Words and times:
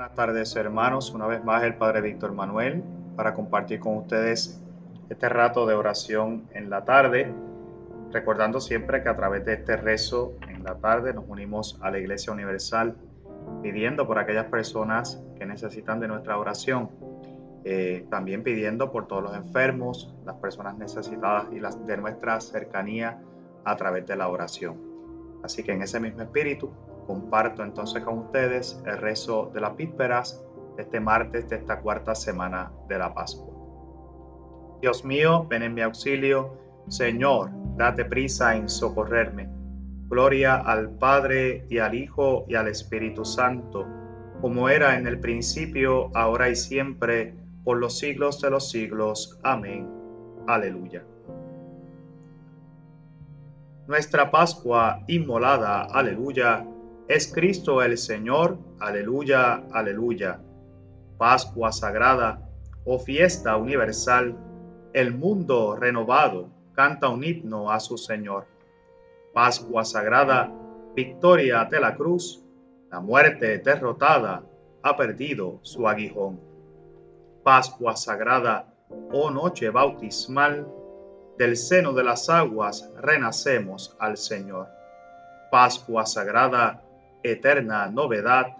buenas 0.00 0.16
tardes 0.16 0.56
hermanos, 0.56 1.12
una 1.12 1.26
vez 1.26 1.44
más 1.44 1.62
el 1.62 1.74
Padre 1.74 2.00
Víctor 2.00 2.32
Manuel 2.32 2.82
para 3.16 3.34
compartir 3.34 3.80
con 3.80 3.98
ustedes 3.98 4.58
este 5.10 5.28
rato 5.28 5.66
de 5.66 5.74
oración 5.74 6.48
en 6.54 6.70
la 6.70 6.86
tarde, 6.86 7.30
recordando 8.10 8.62
siempre 8.62 9.02
que 9.02 9.10
a 9.10 9.16
través 9.16 9.44
de 9.44 9.52
este 9.52 9.76
rezo 9.76 10.32
en 10.48 10.64
la 10.64 10.76
tarde 10.76 11.12
nos 11.12 11.26
unimos 11.28 11.78
a 11.82 11.90
la 11.90 11.98
Iglesia 11.98 12.32
Universal 12.32 12.96
pidiendo 13.62 14.06
por 14.06 14.18
aquellas 14.18 14.46
personas 14.46 15.22
que 15.36 15.44
necesitan 15.44 16.00
de 16.00 16.08
nuestra 16.08 16.38
oración, 16.38 16.88
eh, 17.64 18.06
también 18.08 18.42
pidiendo 18.42 18.90
por 18.90 19.06
todos 19.06 19.22
los 19.22 19.36
enfermos, 19.36 20.16
las 20.24 20.36
personas 20.36 20.78
necesitadas 20.78 21.52
y 21.52 21.60
las 21.60 21.86
de 21.86 21.98
nuestra 21.98 22.40
cercanía 22.40 23.20
a 23.66 23.76
través 23.76 24.06
de 24.06 24.16
la 24.16 24.28
oración. 24.28 24.78
Así 25.42 25.62
que 25.62 25.72
en 25.72 25.82
ese 25.82 26.00
mismo 26.00 26.22
espíritu 26.22 26.70
comparto 27.10 27.64
entonces 27.64 28.04
con 28.04 28.18
ustedes 28.18 28.80
el 28.86 28.98
rezo 28.98 29.50
de 29.52 29.60
las 29.60 29.76
vísperas 29.76 30.40
de 30.76 30.84
este 30.84 31.00
martes 31.00 31.48
de 31.48 31.56
esta 31.56 31.80
cuarta 31.80 32.14
semana 32.14 32.70
de 32.88 32.98
la 32.98 33.12
Pascua. 33.12 33.52
Dios 34.80 35.04
mío, 35.04 35.44
ven 35.48 35.64
en 35.64 35.74
mi 35.74 35.80
auxilio. 35.80 36.56
Señor, 36.86 37.50
date 37.76 38.04
prisa 38.04 38.54
en 38.54 38.68
socorrerme. 38.68 39.48
Gloria 40.08 40.54
al 40.54 40.90
Padre 40.98 41.66
y 41.68 41.78
al 41.78 41.96
Hijo 41.96 42.44
y 42.48 42.54
al 42.54 42.68
Espíritu 42.68 43.24
Santo, 43.24 43.86
como 44.40 44.68
era 44.68 44.96
en 44.96 45.08
el 45.08 45.18
principio, 45.18 46.10
ahora 46.14 46.48
y 46.48 46.54
siempre, 46.54 47.34
por 47.64 47.78
los 47.78 47.98
siglos 47.98 48.40
de 48.40 48.50
los 48.50 48.70
siglos. 48.70 49.40
Amén. 49.42 49.88
Aleluya. 50.46 51.04
Nuestra 53.88 54.30
Pascua 54.30 55.02
inmolada, 55.08 55.82
aleluya 55.82 56.64
es 57.10 57.32
Cristo 57.32 57.82
el 57.82 57.98
Señor, 57.98 58.56
aleluya, 58.78 59.64
aleluya. 59.72 60.40
Pascua 61.18 61.72
sagrada 61.72 62.48
o 62.84 63.00
fiesta 63.00 63.56
universal, 63.56 64.36
el 64.92 65.12
mundo 65.12 65.74
renovado 65.74 66.50
canta 66.72 67.08
un 67.08 67.24
himno 67.24 67.72
a 67.72 67.80
su 67.80 67.98
Señor. 67.98 68.46
Pascua 69.34 69.84
sagrada, 69.84 70.52
victoria 70.94 71.64
de 71.64 71.80
la 71.80 71.96
cruz, 71.96 72.44
la 72.92 73.00
muerte 73.00 73.58
derrotada 73.58 74.44
ha 74.84 74.96
perdido 74.96 75.58
su 75.62 75.88
aguijón. 75.88 76.38
Pascua 77.42 77.96
sagrada, 77.96 78.72
oh 79.12 79.32
noche 79.32 79.68
bautismal, 79.70 80.64
del 81.36 81.56
seno 81.56 81.92
de 81.92 82.04
las 82.04 82.30
aguas 82.30 82.88
renacemos 82.98 83.96
al 83.98 84.16
Señor. 84.16 84.68
Pascua 85.50 86.06
sagrada, 86.06 86.84
eterna 87.22 87.86
novedad, 87.88 88.56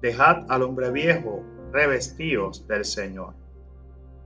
dejad 0.00 0.50
al 0.50 0.62
hombre 0.62 0.90
viejo 0.90 1.42
revestidos 1.72 2.66
del 2.66 2.84
Señor. 2.84 3.34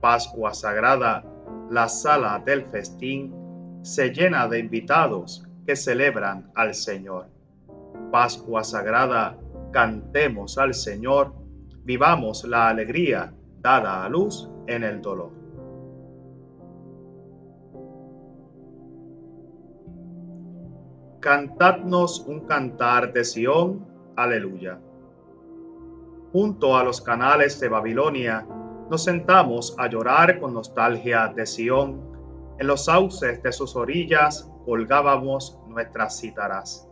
Pascua 0.01 0.53
sagrada, 0.53 1.23
la 1.69 1.87
sala 1.89 2.41
del 2.45 2.65
festín 2.65 3.79
se 3.81 4.09
llena 4.09 4.47
de 4.47 4.59
invitados 4.59 5.45
que 5.65 5.75
celebran 5.75 6.51
al 6.55 6.75
Señor. 6.75 7.27
Pascua 8.11 8.63
sagrada, 8.63 9.37
cantemos 9.71 10.57
al 10.57 10.73
Señor, 10.73 11.33
vivamos 11.83 12.43
la 12.45 12.69
alegría 12.69 13.33
dada 13.59 14.03
a 14.03 14.09
luz 14.09 14.49
en 14.67 14.83
el 14.83 15.01
dolor. 15.01 15.31
Cantadnos 21.27 22.21
un 22.25 22.47
cantar 22.47 23.11
de 23.11 23.25
Sión, 23.25 23.85
aleluya. 24.15 24.79
Junto 26.31 26.77
a 26.77 26.85
los 26.85 27.01
canales 27.01 27.59
de 27.59 27.67
Babilonia, 27.67 28.47
nos 28.89 29.03
sentamos 29.03 29.75
a 29.77 29.89
llorar 29.89 30.39
con 30.39 30.53
nostalgia 30.53 31.27
de 31.35 31.45
Sión. 31.45 32.01
En 32.59 32.67
los 32.67 32.85
sauces 32.85 33.43
de 33.43 33.51
sus 33.51 33.75
orillas 33.75 34.49
colgábamos 34.63 35.59
nuestras 35.67 36.17
cítaras. 36.17 36.87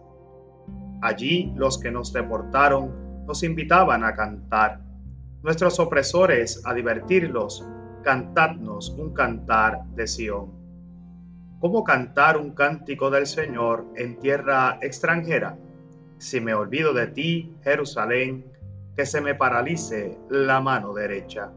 Allí 1.02 1.54
los 1.56 1.78
que 1.78 1.90
nos 1.90 2.12
deportaron 2.12 3.26
nos 3.26 3.42
invitaban 3.42 4.04
a 4.04 4.14
cantar. 4.16 4.82
Nuestros 5.44 5.80
opresores 5.80 6.62
a 6.66 6.74
divertirlos, 6.74 7.66
cantadnos 8.04 8.90
un 8.98 9.14
cantar 9.14 9.86
de 9.96 10.06
Sión. 10.06 10.55
¿Cómo 11.60 11.84
cantar 11.84 12.38
un 12.38 12.52
cántico 12.52 13.10
del 13.10 13.26
Señor 13.26 13.86
en 13.96 14.20
tierra 14.20 14.78
extranjera? 14.82 15.58
Si 16.18 16.42
me 16.42 16.54
olvido 16.54 16.94
de 16.94 17.08
ti, 17.08 17.56
Jerusalén, 17.64 18.46
que 18.96 19.06
se 19.06 19.22
me 19.22 19.36
paralice 19.36 20.18
la 20.30 20.60
mano 20.60 20.94
derecha, 20.94 21.52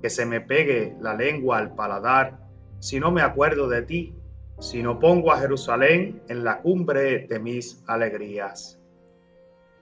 que 0.00 0.08
se 0.08 0.24
me 0.24 0.40
pegue 0.40 0.96
la 1.00 1.14
lengua 1.14 1.58
al 1.58 1.74
paladar, 1.74 2.38
si 2.78 3.00
no 3.00 3.10
me 3.10 3.22
acuerdo 3.22 3.68
de 3.68 3.82
ti, 3.82 4.14
si 4.60 4.82
no 4.82 5.00
pongo 5.00 5.32
a 5.32 5.38
Jerusalén 5.38 6.22
en 6.28 6.44
la 6.44 6.60
cumbre 6.60 7.26
de 7.26 7.38
mis 7.40 7.82
alegrías. 7.88 8.80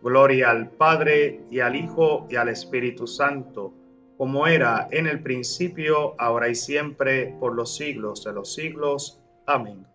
Gloria 0.02 0.48
al 0.48 0.70
Padre 0.70 1.42
y 1.50 1.60
al 1.60 1.76
Hijo 1.76 2.26
y 2.30 2.36
al 2.36 2.48
Espíritu 2.48 3.06
Santo, 3.06 3.74
como 4.20 4.46
era 4.46 4.86
en 4.90 5.06
el 5.06 5.22
principio, 5.22 6.14
ahora 6.18 6.50
y 6.50 6.54
siempre, 6.54 7.34
por 7.40 7.54
los 7.54 7.74
siglos 7.74 8.22
de 8.22 8.34
los 8.34 8.52
siglos. 8.52 9.18
Amén. 9.46 9.86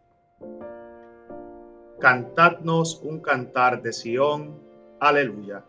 Cantadnos 1.99 3.01
un 3.03 3.19
cantar 3.19 3.83
de 3.83 3.93
Sión. 3.93 4.59
Aleluya. 4.99 5.63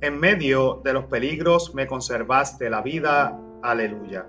En 0.00 0.18
medio 0.18 0.80
de 0.82 0.92
los 0.92 1.04
peligros 1.04 1.72
me 1.72 1.86
conservaste 1.86 2.68
la 2.68 2.82
vida. 2.82 3.40
Aleluya. 3.62 4.26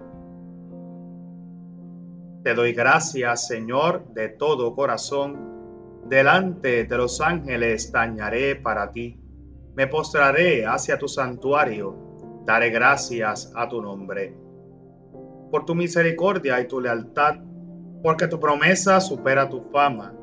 Te 2.43 2.53
doy 2.53 2.73
gracias, 2.73 3.47
Señor, 3.47 4.05
de 4.13 4.29
todo 4.29 4.75
corazón. 4.75 5.60
Delante 6.11 6.83
de 6.83 6.97
los 6.97 7.22
ángeles 7.22 7.89
dañaré 7.89 8.57
para 8.57 8.91
ti 8.91 9.17
me 9.75 9.88
postraré 9.88 10.66
hacia 10.66 10.99
tu 10.99 11.07
santuario, 11.07 11.95
daré 12.45 12.69
gracias 12.69 13.49
a 13.55 13.69
tu 13.69 13.81
nombre. 13.81 14.35
Por 15.49 15.63
tu 15.63 15.73
misericordia 15.73 16.59
y 16.59 16.67
tu 16.67 16.81
lealtad, 16.81 17.38
porque 18.03 18.27
tu 18.27 18.41
promesa 18.41 18.99
supera 18.99 19.47
tu 19.47 19.61
fama. 19.72 20.13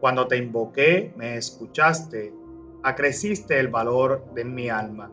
Cuando 0.00 0.26
te 0.26 0.38
invoqué, 0.38 1.14
me 1.16 1.36
escuchaste, 1.36 2.34
acreciste 2.82 3.60
el 3.60 3.68
valor 3.68 4.34
de 4.34 4.44
mi 4.44 4.68
alma. 4.68 5.12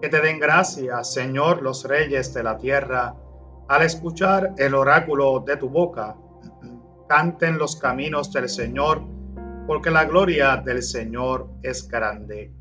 Que 0.00 0.08
te 0.08 0.22
den 0.22 0.40
gracias, 0.40 1.12
Señor, 1.12 1.60
los 1.60 1.84
reyes 1.84 2.32
de 2.32 2.42
la 2.42 2.56
tierra, 2.56 3.14
al 3.68 3.82
escuchar 3.82 4.54
el 4.56 4.74
oráculo 4.74 5.40
de 5.40 5.58
tu 5.58 5.68
boca. 5.68 6.16
Canten 7.08 7.58
los 7.58 7.76
caminos 7.76 8.32
del 8.32 8.48
Señor 8.48 9.02
porque 9.66 9.90
la 9.90 10.04
gloria 10.04 10.56
del 10.56 10.82
Señor 10.82 11.48
es 11.62 11.88
grande. 11.88 12.52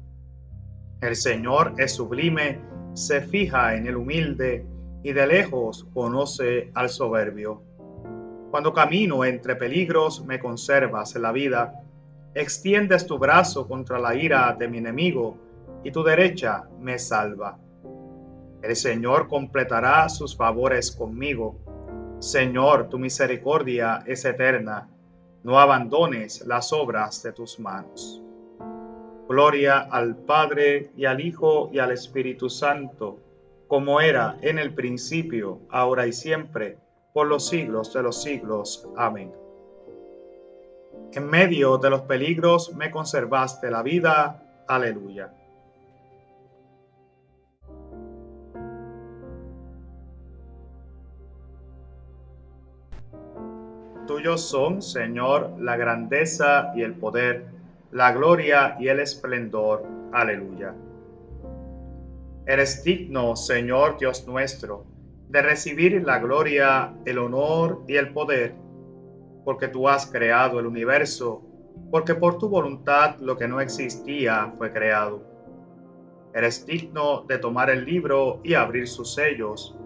El 1.01 1.15
Señor 1.15 1.73
es 1.77 1.93
sublime, 1.93 2.59
se 2.93 3.21
fija 3.21 3.75
en 3.75 3.87
el 3.87 3.97
humilde 3.97 4.65
y 5.03 5.13
de 5.13 5.27
lejos 5.27 5.87
conoce 5.93 6.71
al 6.73 6.89
soberbio. 6.89 7.61
Cuando 8.51 8.73
camino 8.73 9.25
entre 9.25 9.55
peligros 9.55 10.23
me 10.25 10.39
conservas 10.39 11.15
la 11.15 11.31
vida, 11.31 11.83
extiendes 12.33 13.05
tu 13.05 13.17
brazo 13.17 13.67
contra 13.67 13.99
la 13.99 14.15
ira 14.15 14.55
de 14.57 14.67
mi 14.67 14.77
enemigo 14.77 15.37
y 15.83 15.91
tu 15.91 16.03
derecha 16.03 16.63
me 16.79 16.97
salva. 16.97 17.57
El 18.61 18.75
Señor 18.75 19.27
completará 19.27 20.09
sus 20.09 20.35
favores 20.35 20.91
conmigo. 20.91 21.59
Señor, 22.19 22.89
tu 22.89 22.97
misericordia 22.97 24.03
es 24.05 24.25
eterna 24.25 24.89
no 25.45 25.59
abandones 25.59 26.43
las 26.47 26.73
obras 26.73 27.21
de 27.21 27.31
tus 27.31 27.59
manos. 27.59 28.19
Gloria 29.29 29.77
al 29.91 30.15
Padre 30.15 30.89
y 30.97 31.05
al 31.05 31.21
Hijo 31.21 31.69
y 31.71 31.77
al 31.77 31.91
Espíritu 31.91 32.49
Santo, 32.49 33.19
como 33.67 34.01
era 34.01 34.39
en 34.41 34.57
el 34.57 34.73
principio, 34.73 35.59
ahora 35.69 36.07
y 36.07 36.13
siempre, 36.13 36.79
por 37.13 37.27
los 37.27 37.47
siglos 37.47 37.93
de 37.93 38.01
los 38.01 38.23
siglos. 38.23 38.89
Amén. 38.97 39.31
En 41.13 41.27
medio 41.27 41.77
de 41.77 41.91
los 41.91 42.01
peligros 42.01 42.73
me 42.73 42.89
conservaste 42.89 43.69
la 43.69 43.83
vida. 43.83 44.63
Aleluya. 44.67 45.31
Tuyos 54.25 54.49
son, 54.49 54.81
Señor, 54.81 55.51
la 55.59 55.77
grandeza 55.77 56.71
y 56.75 56.81
el 56.81 56.95
poder, 56.95 57.45
la 57.91 58.11
gloria 58.11 58.75
y 58.79 58.87
el 58.87 58.99
esplendor. 58.99 59.83
Aleluya. 60.13 60.73
Eres 62.47 62.83
digno, 62.83 63.35
Señor 63.35 63.99
Dios 63.99 64.25
nuestro, 64.25 64.83
de 65.29 65.43
recibir 65.43 66.01
la 66.03 66.17
gloria, 66.17 66.91
el 67.05 67.19
honor 67.19 67.83
y 67.87 67.97
el 67.97 68.13
poder, 68.13 68.55
porque 69.43 69.67
tú 69.67 69.87
has 69.87 70.07
creado 70.07 70.59
el 70.59 70.65
universo, 70.65 71.43
porque 71.91 72.15
por 72.15 72.39
tu 72.39 72.49
voluntad 72.49 73.17
lo 73.19 73.37
que 73.37 73.47
no 73.47 73.61
existía 73.61 74.51
fue 74.57 74.71
creado. 74.71 75.21
Eres 76.33 76.65
digno 76.65 77.25
de 77.27 77.37
tomar 77.37 77.69
el 77.69 77.85
libro 77.85 78.39
y 78.43 78.55
abrir 78.55 78.87
sus 78.87 79.13
sellos, 79.13 79.77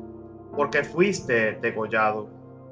porque 0.56 0.86
fuiste 0.86 1.60
degollado, 1.62 2.39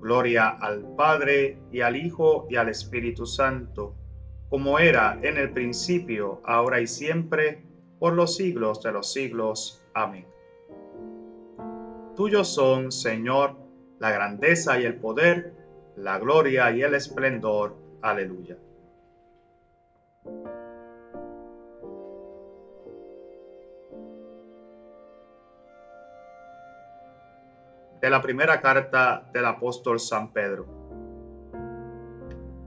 Gloria 0.00 0.48
al 0.48 0.84
Padre 0.96 1.58
y 1.72 1.80
al 1.80 1.96
Hijo 1.96 2.46
y 2.48 2.56
al 2.56 2.68
Espíritu 2.68 3.26
Santo, 3.26 3.94
como 4.48 4.78
era 4.78 5.18
en 5.22 5.36
el 5.36 5.50
principio, 5.50 6.40
ahora 6.44 6.80
y 6.80 6.86
siempre, 6.86 7.60
por 7.98 8.14
los 8.14 8.36
siglos 8.36 8.82
de 8.82 8.92
los 8.92 9.12
siglos. 9.12 9.82
Amén. 9.94 10.26
Tuyos 12.16 12.48
son, 12.48 12.90
Señor, 12.90 13.54
la 13.98 14.10
grandeza 14.10 14.78
y 14.80 14.84
el 14.84 14.96
poder, 14.96 15.52
la 15.96 16.18
gloria 16.18 16.70
y 16.72 16.82
el 16.82 16.94
esplendor. 16.94 17.76
Aleluya. 18.02 18.56
De 28.00 28.10
la 28.10 28.22
primera 28.22 28.60
carta 28.60 29.28
del 29.32 29.44
apóstol 29.44 29.98
San 29.98 30.32
Pedro. 30.32 30.66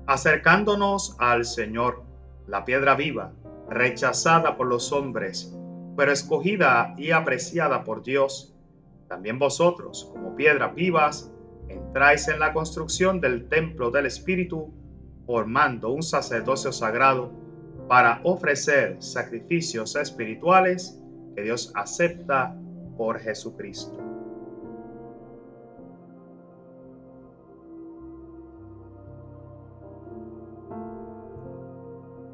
Acercándonos 0.06 1.16
al 1.20 1.46
Señor, 1.46 2.04
la 2.48 2.66
piedra 2.66 2.96
viva, 2.96 3.32
rechazada 3.70 4.58
por 4.58 4.68
los 4.68 4.92
hombres, 4.92 5.56
pero 5.96 6.12
escogida 6.12 6.94
y 6.98 7.12
apreciada 7.12 7.86
por 7.86 8.04
Dios, 8.04 8.54
también 9.08 9.40
vosotros, 9.40 10.10
como 10.12 10.36
piedras 10.36 10.76
vivas, 10.76 11.32
entráis 11.70 12.28
en 12.28 12.40
la 12.40 12.52
construcción 12.52 13.22
del 13.22 13.48
templo 13.48 13.90
del 13.90 14.08
Espíritu, 14.08 14.74
formando 15.26 15.92
un 15.92 16.04
sacerdocio 16.04 16.74
sagrado 16.74 17.32
para 17.88 18.20
ofrecer 18.24 19.02
sacrificios 19.02 19.96
espirituales 19.96 21.00
que 21.36 21.44
Dios 21.44 21.72
acepta 21.76 22.56
por 22.98 23.20
Jesucristo. 23.20 24.11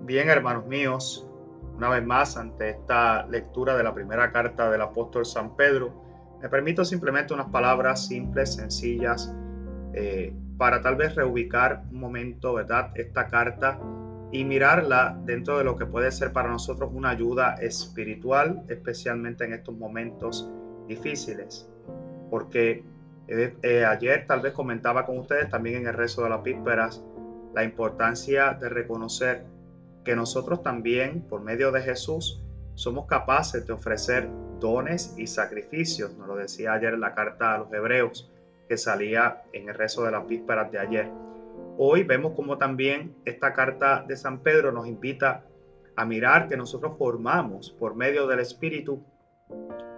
Bien, 0.08 0.30
hermanos 0.30 0.66
míos, 0.68 1.28
una 1.76 1.90
vez 1.90 2.06
más 2.06 2.38
ante 2.38 2.70
esta 2.70 3.28
lectura 3.28 3.76
de 3.76 3.84
la 3.84 3.94
primera 3.94 4.32
carta 4.32 4.72
del 4.72 4.80
apóstol 4.80 5.26
San 5.26 5.58
Pedro, 5.58 6.38
me 6.42 6.48
permito 6.48 6.86
simplemente 6.86 7.34
unas 7.34 7.50
palabras 7.50 8.08
simples, 8.08 8.54
sencillas, 8.54 9.36
eh, 9.94 10.34
para 10.58 10.82
tal 10.82 10.96
vez 10.96 11.14
reubicar 11.14 11.84
un 11.92 12.00
momento, 12.00 12.54
¿verdad? 12.54 12.92
Esta 12.96 13.28
carta 13.28 13.82
y 14.32 14.46
mirarla 14.46 15.20
dentro 15.26 15.58
de 15.58 15.66
lo 15.66 15.76
que 15.76 15.86
puede 15.86 16.10
ser 16.14 16.32
para 16.32 16.48
nosotros 16.48 16.90
una 16.94 17.10
ayuda 17.10 17.56
espiritual, 17.56 18.64
especialmente 18.70 19.44
en 19.44 19.56
estos 19.56 19.76
momentos 19.76 20.50
difíciles. 20.88 21.70
Porque 22.30 22.86
eh, 23.28 23.58
eh, 23.62 23.84
ayer 23.84 24.26
tal 24.26 24.40
vez 24.40 24.54
comentaba 24.54 25.06
con 25.06 25.18
ustedes 25.18 25.50
también 25.50 25.82
en 25.82 25.88
el 25.88 25.96
rezo 25.96 26.24
de 26.24 26.30
las 26.30 26.42
vísperas 26.42 27.04
la 27.54 27.66
importancia 27.66 28.54
de 28.54 28.70
reconocer 28.70 29.57
que 30.08 30.16
nosotros 30.16 30.64
también, 30.64 31.20
por 31.20 31.42
medio 31.42 31.70
de 31.74 31.82
Jesús, 31.82 32.42
somos 32.76 33.08
capaces 33.08 33.68
de 33.68 33.74
ofrecer 33.74 34.30
dones 34.58 35.14
y 35.18 35.28
sacrificios. 35.28 36.16
Nos 36.18 36.30
lo 36.30 36.38
decía 36.38 36.72
ayer 36.72 36.94
en 36.94 37.02
la 37.02 37.14
carta 37.14 37.54
a 37.54 37.58
los 37.58 37.74
hebreos 37.74 38.32
que 38.70 38.78
salía 38.78 39.44
en 39.52 39.68
el 39.68 39.76
rezo 39.76 40.06
de 40.06 40.12
las 40.12 40.26
vísperas 40.26 40.72
de 40.72 40.80
ayer. 40.80 41.12
Hoy 41.78 42.04
vemos 42.04 42.36
como 42.38 42.58
también 42.58 43.18
esta 43.26 43.52
carta 43.52 44.06
de 44.08 44.16
San 44.16 44.40
Pedro 44.40 44.72
nos 44.72 44.88
invita 44.88 45.44
a 45.98 46.06
mirar 46.06 46.48
que 46.48 46.56
nosotros 46.56 46.94
formamos 46.98 47.72
por 47.72 47.94
medio 47.94 48.28
del 48.28 48.40
Espíritu 48.40 49.04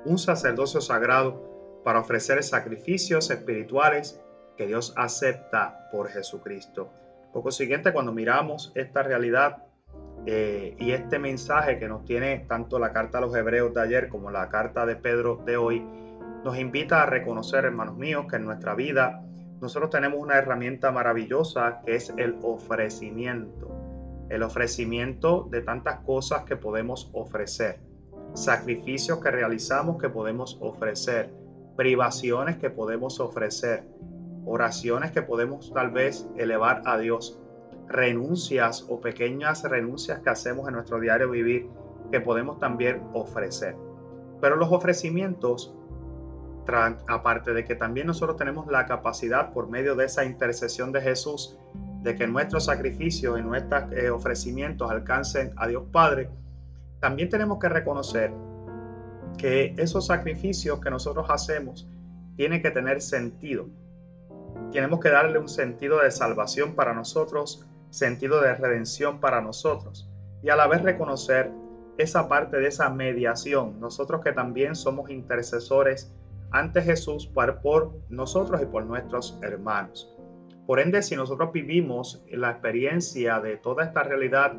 un 0.06 0.18
sacerdocio 0.18 0.82
sagrado 0.82 1.82
para 1.84 2.00
ofrecer 2.00 2.42
sacrificios 2.42 3.30
espirituales 3.30 4.20
que 4.58 4.66
Dios 4.66 4.92
acepta 4.98 5.88
por 5.92 6.10
Jesucristo. 6.10 6.90
Por 7.32 7.54
siguiente, 7.54 7.94
cuando 7.94 8.12
miramos 8.12 8.72
esta 8.74 9.04
realidad 9.04 9.69
eh, 10.26 10.76
y 10.80 10.92
este 10.92 11.20
mensaje 11.20 11.80
que 11.80 11.88
nos 11.88 12.06
tiene 12.06 12.46
tanto 12.48 12.80
la 12.80 12.92
carta 12.92 13.18
a 13.18 13.22
los 13.22 13.36
hebreos 13.36 13.74
de 13.74 13.82
ayer 13.82 14.10
como 14.10 14.32
la 14.32 14.50
carta 14.50 14.86
de 14.86 14.96
Pedro 14.96 15.42
de 15.46 15.58
hoy, 15.58 15.86
nos 16.44 16.58
invita 16.58 17.04
a 17.04 17.06
reconocer, 17.06 17.66
hermanos 17.66 17.98
míos, 17.98 18.26
que 18.30 18.38
en 18.38 18.46
nuestra 18.46 18.76
vida 18.76 19.24
nosotros 19.62 19.90
tenemos 19.90 20.20
una 20.20 20.38
herramienta 20.38 20.92
maravillosa 20.92 21.82
que 21.86 21.96
es 21.96 22.14
el 22.18 22.38
ofrecimiento. 22.42 23.76
El 24.30 24.44
ofrecimiento 24.44 25.48
de 25.50 25.62
tantas 25.62 26.00
cosas 26.02 26.44
que 26.44 26.56
podemos 26.56 27.10
ofrecer, 27.14 27.80
sacrificios 28.36 29.20
que 29.20 29.32
realizamos 29.32 30.00
que 30.00 30.10
podemos 30.10 30.58
ofrecer, 30.62 31.34
privaciones 31.76 32.58
que 32.58 32.70
podemos 32.70 33.20
ofrecer, 33.20 33.84
oraciones 34.46 35.12
que 35.12 35.24
podemos 35.24 35.74
tal 35.74 35.90
vez 35.90 36.28
elevar 36.38 36.84
a 36.86 36.98
Dios 36.98 37.39
renuncias 37.90 38.86
o 38.88 39.02
pequeñas 39.02 39.64
renuncias 39.64 40.20
que 40.20 40.30
hacemos 40.30 40.68
en 40.68 40.76
nuestro 40.76 41.00
diario 41.00 41.30
vivir 41.30 41.68
que 42.12 42.22
podemos 42.22 42.60
también 42.60 43.04
ofrecer. 43.14 43.76
Pero 44.40 44.56
los 44.56 44.72
ofrecimientos, 44.72 45.76
aparte 47.08 47.54
de 47.54 47.66
que 47.66 47.76
también 47.76 48.08
nosotros 48.08 48.38
tenemos 48.38 48.68
la 48.68 48.86
capacidad 48.86 49.52
por 49.52 49.70
medio 49.70 49.96
de 49.96 50.06
esa 50.06 50.24
intercesión 50.24 50.92
de 50.92 51.02
Jesús, 51.02 51.58
de 52.04 52.16
que 52.16 52.28
nuestros 52.28 52.66
sacrificios 52.66 53.38
y 53.40 53.42
nuestros 53.42 53.92
eh, 53.92 54.10
ofrecimientos 54.10 54.90
alcancen 54.90 55.52
a 55.58 55.68
Dios 55.68 55.84
Padre, 55.92 56.30
también 57.00 57.30
tenemos 57.30 57.60
que 57.60 57.70
reconocer 57.70 58.32
que 59.38 59.74
esos 59.78 60.06
sacrificios 60.06 60.80
que 60.80 60.90
nosotros 60.90 61.26
hacemos 61.30 61.90
tienen 62.36 62.62
que 62.62 62.72
tener 62.72 63.02
sentido. 63.02 63.68
Tenemos 64.72 65.00
que 65.00 65.10
darle 65.10 65.40
un 65.40 65.50
sentido 65.50 66.00
de 66.02 66.12
salvación 66.12 66.76
para 66.76 66.94
nosotros 66.94 67.69
sentido 67.90 68.42
de 68.42 68.56
redención 68.56 69.20
para 69.20 69.42
nosotros 69.42 70.10
y 70.42 70.50
a 70.50 70.56
la 70.56 70.68
vez 70.68 70.82
reconocer 70.82 71.52
esa 71.98 72.30
parte 72.30 72.58
de 72.58 72.68
esa 72.68 72.90
mediación, 72.90 73.80
nosotros 73.80 74.22
que 74.24 74.32
también 74.32 74.76
somos 74.76 75.10
intercesores 75.10 76.14
ante 76.52 76.82
Jesús 76.82 77.28
por, 77.28 77.62
por 77.62 77.92
nosotros 78.10 78.62
y 78.62 78.66
por 78.66 78.86
nuestros 78.86 79.38
hermanos. 79.42 80.16
Por 80.66 80.80
ende, 80.80 81.02
si 81.02 81.16
nosotros 81.16 81.52
vivimos 81.52 82.24
la 82.30 82.52
experiencia 82.52 83.40
de 83.40 83.58
toda 83.58 83.84
esta 83.84 84.04
realidad 84.04 84.54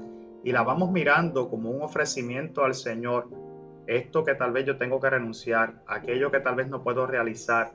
y 0.45 0.53
la 0.53 0.63
vamos 0.63 0.91
mirando 0.91 1.49
como 1.49 1.71
un 1.71 1.83
ofrecimiento 1.83 2.65
al 2.65 2.75
Señor, 2.75 3.29
esto 3.87 4.25
que 4.25 4.35
tal 4.35 4.53
vez 4.53 4.67
yo 4.67 4.77
tengo 4.77 5.01
que 5.01 5.11
renunciar, 5.11 5.83
aquello 5.87 6.31
que 6.31 6.41
tal 6.41 6.57
vez 6.57 6.69
no 6.69 6.83
puedo 6.83 7.07
realizar, 7.07 7.73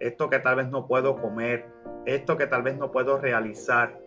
esto 0.00 0.30
que 0.30 0.38
tal 0.38 0.56
vez 0.56 0.68
no 0.68 0.86
puedo 0.86 1.16
comer, 1.16 1.66
esto 2.06 2.36
que 2.36 2.46
tal 2.46 2.62
vez 2.62 2.76
no 2.76 2.92
puedo 2.92 3.18
realizar, 3.18 3.98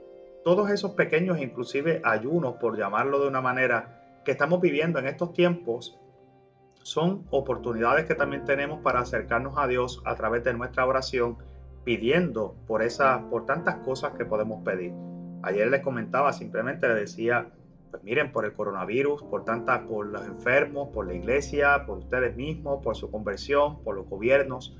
todos 0.44 0.70
esos 0.72 0.92
pequeños, 0.92 1.40
inclusive 1.40 2.02
ayunos, 2.04 2.56
por 2.56 2.78
llamarlo 2.78 3.20
de 3.20 3.28
una 3.28 3.42
manera, 3.42 4.22
que 4.26 4.32
estamos 4.32 4.62
viviendo 4.62 5.00
en 5.00 5.08
estos 5.08 5.34
tiempos, 5.34 6.00
son 6.84 7.26
oportunidades 7.30 8.06
que 8.06 8.16
también 8.16 8.44
tenemos 8.46 8.82
para 8.82 9.02
acercarnos 9.02 9.58
a 9.58 9.68
Dios 9.68 10.02
a 10.06 10.16
través 10.16 10.44
de 10.44 10.54
nuestra 10.54 10.86
oración, 10.86 11.38
pidiendo 11.84 12.56
por 12.68 12.82
esas, 12.82 13.22
por 13.24 13.46
tantas 13.46 13.78
cosas 13.78 14.14
que 14.14 14.26
podemos 14.26 14.64
pedir. 14.64 14.94
Ayer 15.44 15.68
les 15.70 15.82
comentaba, 15.82 16.34
simplemente 16.34 16.88
les 16.88 16.98
decía, 16.98 17.50
pues 17.92 18.04
miren, 18.04 18.32
por 18.32 18.46
el 18.46 18.54
coronavirus, 18.54 19.24
por 19.24 19.44
tantas, 19.44 19.82
por 19.82 20.08
los 20.08 20.26
enfermos, 20.26 20.90
por 20.90 21.08
la 21.08 21.14
iglesia, 21.14 21.86
por 21.86 22.00
ustedes 22.00 22.36
mismos, 22.36 22.84
por 22.84 22.96
su 22.96 23.12
conversión, 23.12 23.84
por 23.84 23.96
los 23.96 24.08
gobiernos. 24.08 24.78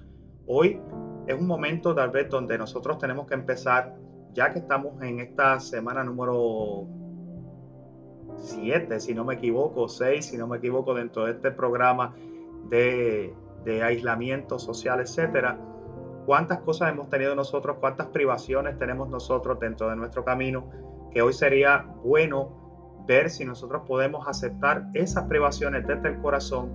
Hoy 0.48 0.80
es 1.27 1.39
un 1.39 1.48
momento 1.48 1.94
tal 1.94 2.10
vez 2.10 2.30
donde 2.30 2.58
nosotros 2.58 2.98
tenemos 3.00 3.27
que 3.27 3.34
empezar 3.34 3.96
ya 4.33 4.51
que 4.51 4.59
estamos 4.59 5.01
en 5.01 5.19
esta 5.19 5.59
semana 5.59 6.03
número 6.03 6.88
7, 8.38 9.00
si 9.00 9.13
no 9.13 9.25
me 9.25 9.35
equivoco, 9.35 9.88
6, 9.88 10.25
si 10.25 10.38
no 10.38 10.47
me 10.47 10.57
equivoco, 10.57 10.93
dentro 10.93 11.25
de 11.25 11.33
este 11.33 11.51
programa 11.51 12.15
de, 12.69 13.33
aislamiento 13.83 14.57
social, 14.57 15.00
etcétera, 15.01 15.59
cuántas 16.25 16.59
cosas 16.59 16.91
hemos 16.91 17.09
tenido 17.09 17.35
nosotros, 17.35 17.77
cuántas 17.79 18.07
privaciones 18.07 18.77
tenemos 18.77 19.09
nosotros 19.09 19.59
dentro 19.59 19.89
de 19.89 19.95
nuestro 19.95 20.23
camino, 20.23 20.69
que 21.11 21.21
hoy 21.21 21.33
sería 21.33 21.85
bueno 22.03 23.03
ver 23.07 23.29
si 23.29 23.45
nosotros 23.45 23.83
podemos 23.88 24.27
aceptar 24.27 24.88
esas 24.93 25.25
privaciones 25.25 25.85
desde 25.85 26.09
el 26.09 26.21
corazón 26.21 26.71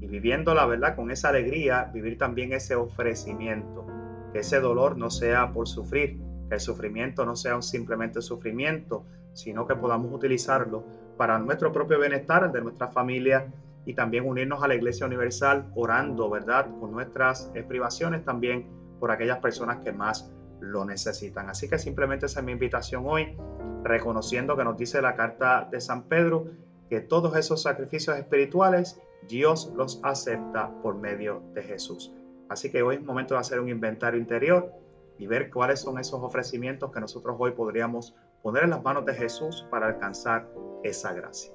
y 0.00 0.06
viviendo 0.06 0.54
la 0.54 0.66
verdad 0.66 0.94
con 0.94 1.10
esa 1.10 1.30
alegría, 1.30 1.90
vivir 1.92 2.18
también 2.18 2.52
ese 2.52 2.74
ofrecimiento, 2.76 3.86
que 4.32 4.40
ese 4.40 4.60
dolor 4.60 4.96
no 4.96 5.10
sea 5.10 5.52
por 5.52 5.66
sufrir, 5.66 6.20
que 6.48 6.54
el 6.54 6.60
sufrimiento 6.60 7.24
no 7.24 7.36
sea 7.36 7.60
simplemente 7.62 8.22
sufrimiento, 8.22 9.04
sino 9.32 9.66
que 9.66 9.74
podamos 9.74 10.12
utilizarlo 10.12 10.84
para 11.16 11.38
nuestro 11.38 11.72
propio 11.72 11.98
bienestar, 11.98 12.44
el 12.44 12.52
de 12.52 12.60
nuestra 12.60 12.88
familia 12.88 13.52
y 13.86 13.94
también 13.94 14.26
unirnos 14.26 14.62
a 14.62 14.68
la 14.68 14.74
Iglesia 14.74 15.06
Universal 15.06 15.70
orando, 15.74 16.30
¿verdad? 16.30 16.68
Con 16.80 16.92
nuestras 16.92 17.50
eh, 17.54 17.62
privaciones 17.62 18.24
también 18.24 18.66
por 18.98 19.10
aquellas 19.10 19.38
personas 19.38 19.84
que 19.84 19.92
más 19.92 20.30
lo 20.60 20.84
necesitan. 20.84 21.50
Así 21.50 21.68
que 21.68 21.78
simplemente 21.78 22.26
esa 22.26 22.40
es 22.40 22.46
mi 22.46 22.52
invitación 22.52 23.04
hoy, 23.06 23.36
reconociendo 23.82 24.56
que 24.56 24.64
nos 24.64 24.76
dice 24.76 25.02
la 25.02 25.14
carta 25.14 25.68
de 25.70 25.80
San 25.80 26.04
Pedro 26.04 26.46
que 26.88 27.00
todos 27.00 27.36
esos 27.36 27.62
sacrificios 27.62 28.16
espirituales 28.16 29.00
Dios 29.28 29.72
los 29.76 30.00
acepta 30.02 30.70
por 30.82 30.96
medio 30.96 31.42
de 31.54 31.62
Jesús. 31.62 32.12
Así 32.48 32.70
que 32.70 32.82
hoy 32.82 32.96
es 32.96 33.02
momento 33.02 33.34
de 33.34 33.40
hacer 33.40 33.60
un 33.60 33.68
inventario 33.68 34.20
interior 34.20 34.72
y 35.18 35.26
ver 35.26 35.50
cuáles 35.50 35.80
son 35.80 35.98
esos 35.98 36.20
ofrecimientos 36.22 36.92
que 36.92 37.00
nosotros 37.00 37.36
hoy 37.38 37.52
podríamos 37.52 38.14
poner 38.42 38.64
en 38.64 38.70
las 38.70 38.82
manos 38.82 39.04
de 39.04 39.14
Jesús 39.14 39.66
para 39.70 39.86
alcanzar 39.86 40.46
esa 40.82 41.12
gracia. 41.12 41.52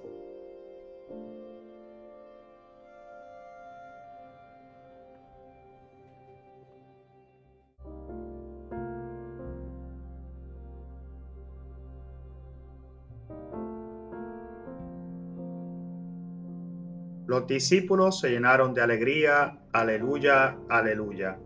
Los 17.30 17.46
discípulos 17.46 18.20
se 18.20 18.32
llenaron 18.32 18.74
de 18.74 18.82
alegría, 18.82 19.60
aleluya, 19.72 20.58
aleluya. 20.68 21.38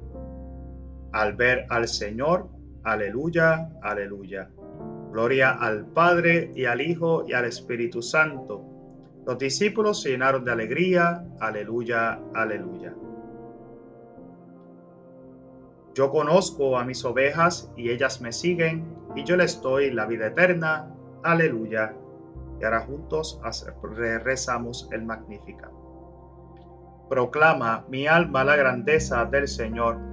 Al 1.13 1.33
ver 1.33 1.65
al 1.69 1.87
Señor, 1.87 2.49
aleluya, 2.83 3.69
aleluya. 3.81 4.49
Gloria 5.11 5.51
al 5.51 5.85
Padre 5.85 6.51
y 6.55 6.65
al 6.65 6.81
Hijo 6.81 7.23
y 7.27 7.33
al 7.33 7.45
Espíritu 7.45 8.01
Santo. 8.01 8.65
Los 9.25 9.37
discípulos 9.37 10.01
se 10.01 10.09
llenaron 10.09 10.43
de 10.43 10.51
alegría, 10.51 11.23
aleluya, 11.39 12.19
aleluya. 12.33 12.93
Yo 15.93 16.09
conozco 16.09 16.79
a 16.79 16.83
mis 16.83 17.05
ovejas 17.05 17.71
y 17.77 17.91
ellas 17.91 18.19
me 18.19 18.31
siguen 18.31 18.83
y 19.15 19.23
yo 19.23 19.37
les 19.37 19.61
doy 19.61 19.91
la 19.91 20.07
vida 20.07 20.27
eterna, 20.27 20.91
aleluya. 21.21 21.95
Y 22.59 22.65
ahora 22.65 22.81
juntos 22.81 23.39
rezamos 24.23 24.89
el 24.91 25.05
Magnífica. 25.05 25.69
Proclama 27.07 27.85
mi 27.89 28.07
alma 28.07 28.43
la 28.43 28.55
grandeza 28.55 29.25
del 29.25 29.47
Señor. 29.47 30.12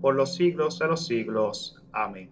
por 0.00 0.14
los 0.14 0.34
siglos 0.34 0.78
de 0.78 0.86
los 0.88 1.06
siglos. 1.06 1.82
Amén. 1.92 2.30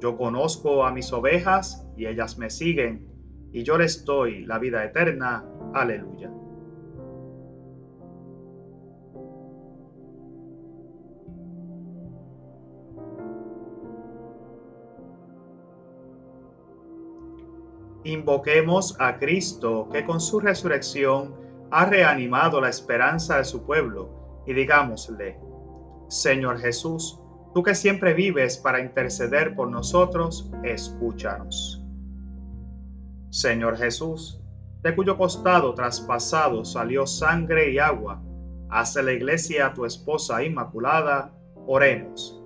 Yo 0.00 0.16
conozco 0.16 0.84
a 0.84 0.92
mis 0.92 1.12
ovejas 1.12 1.86
y 1.96 2.06
ellas 2.06 2.38
me 2.38 2.50
siguen, 2.50 3.08
y 3.52 3.64
yo 3.64 3.78
les 3.78 4.04
doy 4.04 4.44
la 4.44 4.58
vida 4.58 4.84
eterna. 4.84 5.44
Aleluya. 5.74 6.30
Invoquemos 18.04 18.96
a 19.00 19.18
Cristo 19.18 19.88
que 19.92 20.06
con 20.06 20.20
su 20.20 20.40
resurrección 20.40 21.34
ha 21.70 21.84
reanimado 21.84 22.60
la 22.60 22.70
esperanza 22.70 23.36
de 23.36 23.44
su 23.44 23.66
pueblo 23.66 24.42
y 24.46 24.54
digámosle, 24.54 25.38
Señor 26.08 26.58
Jesús, 26.58 27.20
tú 27.54 27.62
que 27.62 27.74
siempre 27.74 28.14
vives 28.14 28.56
para 28.56 28.80
interceder 28.80 29.54
por 29.54 29.70
nosotros, 29.70 30.50
escúchanos. 30.64 31.84
Señor 33.30 33.76
Jesús, 33.76 34.40
de 34.82 34.94
cuyo 34.94 35.18
costado 35.18 35.74
traspasado 35.74 36.64
salió 36.64 37.06
sangre 37.06 37.72
y 37.72 37.78
agua, 37.78 38.22
hace 38.70 39.02
la 39.02 39.12
iglesia 39.12 39.66
a 39.66 39.74
tu 39.74 39.84
esposa 39.84 40.42
inmaculada, 40.42 41.32
oremos. 41.66 42.42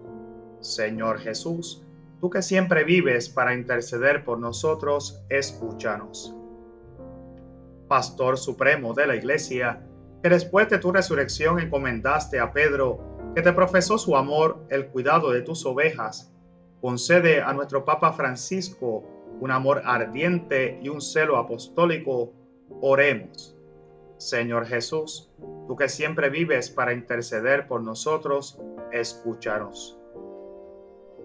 Señor 0.61 1.19
Jesús, 1.21 1.85
tú 2.21 2.31
que 2.31 2.43
siempre 2.43 2.85
vives 2.85 3.29
para 3.29 3.55
interceder 3.55 4.25
por 4.25 4.39
nosotros, 4.39 5.25
escúchanos. 5.29 6.35
Pastor 7.89 8.39
supremo 8.39 8.95
de 8.95 9.07
la 9.07 9.17
Iglesia, 9.17 9.87
que 10.23 10.31
después 10.31 10.69
de 10.71 10.79
tu 10.79 10.93
resurrección 10.93 11.59
encomendaste 11.59 12.41
a 12.41 12.53
Pedro, 12.53 13.12
que 13.35 13.43
te 13.43 13.53
profesó 13.53 13.99
su 13.99 14.17
amor, 14.17 14.65
el 14.71 14.89
cuidado 14.89 15.31
de 15.31 15.43
tus 15.43 15.65
ovejas, 15.67 16.33
concede 16.81 17.41
a 17.41 17.53
nuestro 17.53 17.85
Papa 17.85 18.13
Francisco 18.13 19.05
un 19.41 19.51
amor 19.51 19.83
ardiente 19.85 20.79
y 20.83 20.89
un 20.89 21.01
celo 21.01 21.37
apostólico, 21.37 22.33
oremos. 22.81 23.57
Señor 24.19 24.67
Jesús, 24.67 25.31
tú 25.67 25.77
que 25.77 25.89
siempre 25.89 26.31
vives 26.31 26.71
para 26.71 26.93
interceder 26.93 27.67
por 27.67 27.83
nosotros, 27.83 28.61
escúchanos 28.93 29.99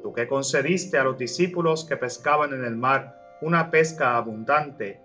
tú 0.01 0.13
que 0.13 0.27
concediste 0.27 0.97
a 0.97 1.03
los 1.03 1.17
discípulos 1.17 1.85
que 1.85 1.97
pescaban 1.97 2.53
en 2.53 2.63
el 2.63 2.75
mar 2.75 3.37
una 3.41 3.69
pesca 3.69 4.17
abundante, 4.17 5.01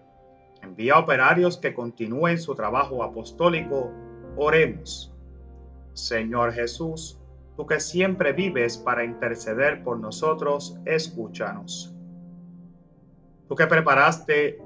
envía 0.62 0.98
operarios 0.98 1.58
que 1.58 1.74
continúen 1.74 2.38
su 2.38 2.54
trabajo 2.54 3.02
apostólico, 3.02 3.90
oremos. 4.36 5.11
Señor 5.94 6.52
Jesús, 6.52 7.20
tú 7.56 7.66
que 7.66 7.80
siempre 7.80 8.32
vives 8.32 8.78
para 8.78 9.04
interceder 9.04 9.82
por 9.82 9.98
nosotros, 9.98 10.78
escúchanos. 10.84 11.94
Tú 13.48 13.54
que 13.54 13.66
preparaste 13.66 14.62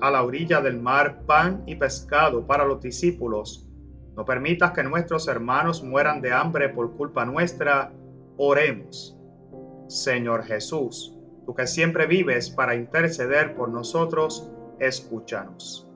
a 0.00 0.10
la 0.10 0.22
orilla 0.22 0.60
del 0.60 0.80
mar 0.80 1.22
pan 1.26 1.62
y 1.66 1.76
pescado 1.76 2.46
para 2.46 2.64
los 2.64 2.80
discípulos, 2.80 3.68
no 4.16 4.24
permitas 4.24 4.72
que 4.72 4.82
nuestros 4.82 5.28
hermanos 5.28 5.82
mueran 5.82 6.20
de 6.20 6.32
hambre 6.32 6.68
por 6.68 6.96
culpa 6.96 7.24
nuestra, 7.24 7.92
oremos. 8.36 9.16
Señor 9.88 10.44
Jesús, 10.44 11.16
tú 11.44 11.54
que 11.54 11.66
siempre 11.66 12.06
vives 12.06 12.50
para 12.50 12.74
interceder 12.74 13.54
por 13.54 13.68
nosotros, 13.68 14.50
escúchanos. 14.78 15.86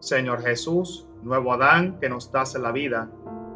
Señor 0.00 0.42
Jesús, 0.42 1.08
nuevo 1.22 1.52
Adán 1.52 1.98
que 2.00 2.08
nos 2.08 2.30
das 2.30 2.54
la 2.54 2.72
vida, 2.72 3.10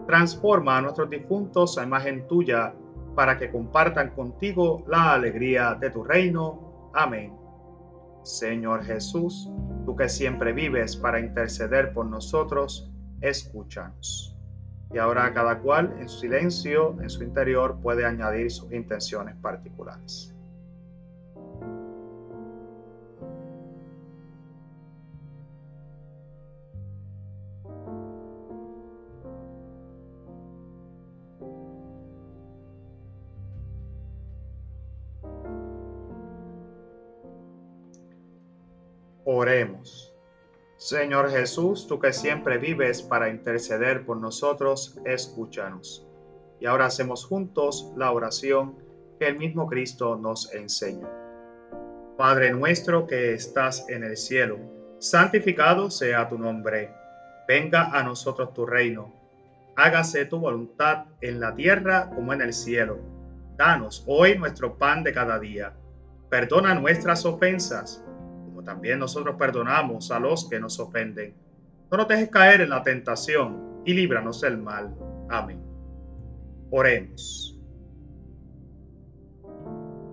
transforma 0.06 0.78
a 0.78 0.82
nuestros 0.82 1.09
difuntos 1.11 1.78
a 1.78 1.85
imagen 1.85 2.26
tuya 2.26 2.75
para 3.14 3.38
que 3.38 3.50
compartan 3.50 4.11
contigo 4.11 4.85
la 4.88 5.14
alegría 5.14 5.75
de 5.75 5.90
tu 5.90 6.02
reino. 6.02 6.90
Amén. 6.94 7.32
Señor 8.23 8.85
Jesús, 8.85 9.50
tú 9.85 9.97
que 9.97 10.09
siempre 10.09 10.52
vives 10.52 10.97
para 10.97 11.21
interceder 11.21 11.92
por 11.92 12.06
nosotros, 12.06 12.90
escúchanos. 13.21 14.37
Y 14.92 14.99
ahora 14.99 15.32
cada 15.32 15.59
cual 15.59 15.97
en 15.99 16.09
su 16.09 16.21
silencio, 16.21 16.97
en 17.00 17.09
su 17.09 17.23
interior, 17.23 17.78
puede 17.82 18.04
añadir 18.04 18.50
sus 18.50 18.71
intenciones 18.73 19.35
particulares. 19.37 20.32
Oremos. 39.35 40.15
Señor 40.77 41.31
Jesús, 41.31 41.87
tú 41.89 41.99
que 41.99 42.12
siempre 42.12 42.59
vives 42.59 43.01
para 43.01 43.31
interceder 43.31 44.05
por 44.05 44.19
nosotros, 44.19 45.01
escúchanos. 45.07 46.07
Y 46.61 46.67
ahora 46.67 46.85
hacemos 46.85 47.25
juntos 47.25 47.91
la 47.97 48.12
oración 48.12 48.77
que 49.19 49.29
el 49.29 49.39
mismo 49.39 49.67
Cristo 49.67 50.17
nos 50.17 50.53
enseña. 50.53 51.09
Padre 52.19 52.53
nuestro 52.53 53.07
que 53.07 53.33
estás 53.33 53.89
en 53.89 54.05
el 54.05 54.19
cielo, 54.19 54.59
santificado 54.99 55.91
sea 55.91 56.29
tu 56.29 56.37
nombre. 56.37 56.93
Venga 57.49 57.85
a 57.85 58.03
nosotros 58.03 58.53
tu 58.53 58.67
reino. 58.67 59.15
Hágase 59.77 60.27
tu 60.27 60.41
voluntad 60.41 61.07
en 61.23 61.41
la 61.41 61.55
tierra 61.55 62.11
como 62.11 62.35
en 62.35 62.43
el 62.43 62.53
cielo. 62.53 62.99
Danos 63.57 64.05
hoy 64.07 64.37
nuestro 64.37 64.77
pan 64.77 65.03
de 65.03 65.15
cada 65.15 65.39
día. 65.39 65.73
Perdona 66.29 66.75
nuestras 66.75 67.25
ofensas 67.25 68.05
también 68.64 68.99
nosotros 68.99 69.37
perdonamos 69.38 70.11
a 70.11 70.19
los 70.19 70.49
que 70.49 70.61
nos 70.61 70.78
ofenden. 70.81 71.35
No 71.90 71.99
nos 71.99 72.09
dejes 72.09 72.31
caer 72.31 72.61
en 72.61 72.71
la 72.71 72.83
tentación 72.83 73.83
y 73.85 73.95
líbranos 73.95 74.40
del 74.40 74.59
mal. 74.59 74.95
Amén. 75.28 75.61
Oremos. 76.71 77.59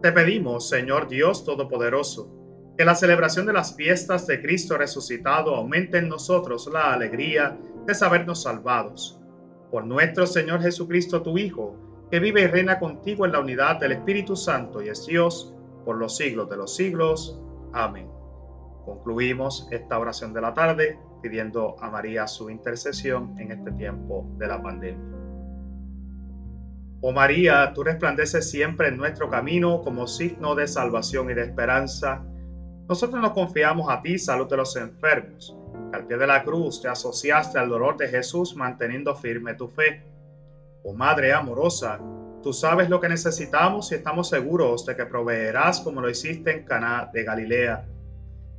Te 0.01 0.11
pedimos, 0.11 0.69
Señor 0.69 1.07
Dios 1.07 1.43
Todopoderoso, 1.43 2.29
que 2.77 2.85
la 2.85 2.95
celebración 2.95 3.45
de 3.45 3.53
las 3.53 3.75
fiestas 3.75 4.25
de 4.27 4.41
Cristo 4.41 4.77
resucitado 4.77 5.55
aumente 5.55 5.97
en 5.97 6.09
nosotros 6.09 6.69
la 6.71 6.93
alegría 6.93 7.57
de 7.85 7.93
sabernos 7.93 8.43
salvados. 8.43 9.19
Por 9.71 9.85
nuestro 9.85 10.25
Señor 10.25 10.61
Jesucristo, 10.61 11.21
tu 11.21 11.37
Hijo, 11.37 11.75
que 12.09 12.19
vive 12.19 12.41
y 12.41 12.47
reina 12.47 12.79
contigo 12.79 13.25
en 13.25 13.33
la 13.33 13.39
unidad 13.39 13.79
del 13.79 13.91
Espíritu 13.91 14.35
Santo 14.35 14.81
y 14.81 14.89
es 14.89 15.05
Dios 15.05 15.53
por 15.85 15.97
los 15.97 16.15
siglos 16.17 16.49
de 16.49 16.57
los 16.57 16.75
siglos. 16.75 17.39
Amén. 17.73 18.18
Concluimos 18.89 19.67
esta 19.69 19.99
oración 19.99 20.33
de 20.33 20.41
la 20.41 20.55
tarde 20.55 20.97
pidiendo 21.21 21.75
a 21.79 21.91
María 21.91 22.25
su 22.25 22.49
intercesión 22.49 23.35
en 23.37 23.51
este 23.51 23.71
tiempo 23.73 24.25
de 24.39 24.47
la 24.47 24.59
pandemia. 24.63 25.15
Oh 27.01 27.11
María, 27.11 27.71
tú 27.75 27.83
resplandeces 27.83 28.49
siempre 28.49 28.87
en 28.87 28.97
nuestro 28.97 29.29
camino 29.29 29.83
como 29.83 30.07
signo 30.07 30.55
de 30.55 30.67
salvación 30.67 31.29
y 31.29 31.35
de 31.35 31.43
esperanza. 31.43 32.25
Nosotros 32.87 33.21
nos 33.21 33.33
confiamos 33.33 33.91
a 33.91 34.01
ti, 34.01 34.17
salud 34.17 34.49
de 34.49 34.57
los 34.57 34.75
enfermos. 34.75 35.55
Al 35.93 36.07
pie 36.07 36.17
de 36.17 36.25
la 36.25 36.43
cruz 36.43 36.81
te 36.81 36.87
asociaste 36.87 37.59
al 37.59 37.69
dolor 37.69 37.95
de 37.95 38.07
Jesús 38.07 38.55
manteniendo 38.55 39.13
firme 39.13 39.53
tu 39.53 39.67
fe. 39.67 40.03
Oh 40.83 40.95
Madre 40.95 41.31
amorosa, 41.31 41.99
tú 42.41 42.53
sabes 42.53 42.89
lo 42.89 42.99
que 42.99 43.09
necesitamos 43.09 43.91
y 43.91 43.95
estamos 43.95 44.29
seguros 44.29 44.83
de 44.87 44.95
que 44.95 45.05
proveerás 45.05 45.79
como 45.79 46.01
lo 46.01 46.09
hiciste 46.09 46.51
en 46.51 46.63
Caná 46.63 47.07
de 47.13 47.23
Galilea 47.23 47.85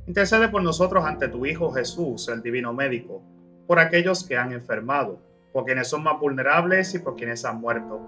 Intercede 0.07 0.49
por 0.49 0.63
nosotros 0.63 1.05
ante 1.05 1.27
tu 1.27 1.45
Hijo 1.45 1.71
Jesús, 1.71 2.27
el 2.27 2.41
Divino 2.41 2.73
Médico, 2.73 3.21
por 3.67 3.79
aquellos 3.79 4.23
que 4.23 4.35
han 4.35 4.51
enfermado, 4.51 5.19
por 5.53 5.63
quienes 5.65 5.89
son 5.89 6.03
más 6.03 6.19
vulnerables 6.19 6.95
y 6.95 6.99
por 6.99 7.15
quienes 7.15 7.45
han 7.45 7.61
muerto. 7.61 8.01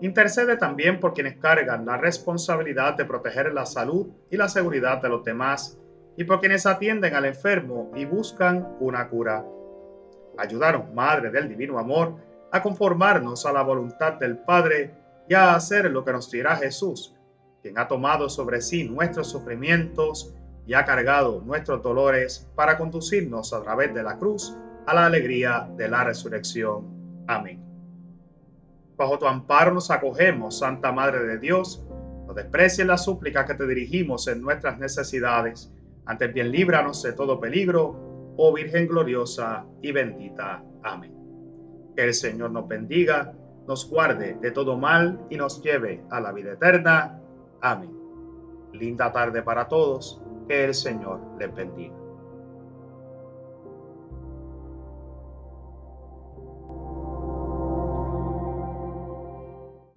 Intercede 0.00 0.56
también 0.56 0.98
por 0.98 1.12
quienes 1.12 1.36
cargan 1.36 1.84
la 1.84 1.98
responsabilidad 1.98 2.94
de 2.94 3.04
proteger 3.04 3.52
la 3.52 3.66
salud 3.66 4.08
y 4.30 4.36
la 4.36 4.48
seguridad 4.48 5.02
de 5.02 5.10
los 5.10 5.24
demás 5.24 5.78
y 6.16 6.24
por 6.24 6.40
quienes 6.40 6.64
atienden 6.64 7.14
al 7.14 7.26
enfermo 7.26 7.92
y 7.94 8.06
buscan 8.06 8.74
una 8.80 9.08
cura. 9.08 9.44
Ayudaron, 10.38 10.94
Madre 10.94 11.30
del 11.30 11.48
Divino 11.48 11.78
Amor, 11.78 12.16
a 12.50 12.62
conformarnos 12.62 13.44
a 13.44 13.52
la 13.52 13.62
voluntad 13.62 14.14
del 14.14 14.38
Padre 14.38 14.94
y 15.28 15.34
a 15.34 15.54
hacer 15.54 15.90
lo 15.90 16.02
que 16.02 16.12
nos 16.12 16.30
dirá 16.30 16.56
Jesús, 16.56 17.14
quien 17.60 17.78
ha 17.78 17.86
tomado 17.86 18.30
sobre 18.30 18.62
sí 18.62 18.84
nuestros 18.84 19.30
sufrimientos 19.30 20.34
y 20.66 20.74
ha 20.74 20.84
cargado 20.84 21.40
nuestros 21.42 21.82
dolores 21.82 22.50
para 22.54 22.76
conducirnos 22.76 23.52
a 23.52 23.62
través 23.62 23.94
de 23.94 24.02
la 24.02 24.18
cruz 24.18 24.56
a 24.86 24.94
la 24.94 25.06
alegría 25.06 25.68
de 25.76 25.88
la 25.88 26.04
resurrección. 26.04 27.24
Amén. 27.26 27.62
Bajo 28.96 29.18
tu 29.18 29.26
amparo 29.26 29.72
nos 29.74 29.90
acogemos, 29.90 30.58
Santa 30.58 30.92
Madre 30.92 31.24
de 31.24 31.38
Dios. 31.38 31.84
No 32.26 32.34
desprecies 32.34 32.86
la 32.86 32.96
súplica 32.96 33.44
que 33.44 33.54
te 33.54 33.66
dirigimos 33.66 34.26
en 34.28 34.40
nuestras 34.40 34.78
necesidades. 34.78 35.72
Antes 36.06 36.32
bien 36.32 36.50
líbranos 36.50 37.02
de 37.02 37.12
todo 37.12 37.40
peligro, 37.40 38.34
oh 38.36 38.52
Virgen 38.52 38.88
gloriosa 38.88 39.64
y 39.82 39.92
bendita. 39.92 40.62
Amén. 40.82 41.14
Que 41.96 42.04
el 42.04 42.14
Señor 42.14 42.52
nos 42.52 42.68
bendiga, 42.68 43.32
nos 43.66 43.88
guarde 43.88 44.38
de 44.40 44.50
todo 44.50 44.76
mal 44.76 45.20
y 45.30 45.36
nos 45.36 45.62
lleve 45.62 46.02
a 46.10 46.20
la 46.20 46.32
vida 46.32 46.52
eterna. 46.52 47.20
Amén. 47.60 47.92
Linda 48.72 49.12
tarde 49.12 49.42
para 49.42 49.68
todos 49.68 50.22
que 50.48 50.64
el 50.64 50.74
Señor 50.74 51.20
les 51.38 51.54
bendiga. 51.54 52.05